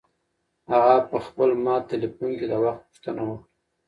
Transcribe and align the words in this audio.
هغه 0.71 0.95
په 1.09 1.17
خپل 1.25 1.49
مات 1.63 1.83
تلیفون 1.91 2.31
کې 2.39 2.45
د 2.49 2.53
وخت 2.63 2.81
پوښتنه 2.87 3.21
وکړه. 3.27 3.45